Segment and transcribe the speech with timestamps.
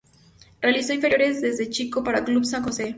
[0.61, 2.89] Realizó inferiores desde chico para Club San Jose.